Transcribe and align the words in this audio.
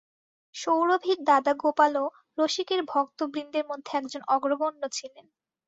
সৌরভীর 0.55 1.19
দাদা 1.23 1.53
গোপালও 1.59 2.05
রসিকের 2.37 2.81
ভক্তবৃন্দের 2.87 3.65
মধ্যে 3.67 3.91
একজন 3.97 4.21
অগ্রগণ্য 4.27 4.83
ছিল। 4.91 5.15